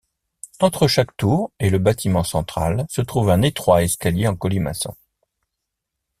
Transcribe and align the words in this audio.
Entre 0.59 0.87
chaque 0.87 1.15
tour 1.15 1.51
et 1.59 1.69
le 1.69 1.77
bâtiment 1.77 2.23
central 2.23 2.87
se 2.89 3.01
trouve 3.01 3.29
un 3.29 3.43
étroit 3.43 3.83
escalier 3.83 4.25
en 4.27 4.35
colimaçon. 4.35 4.95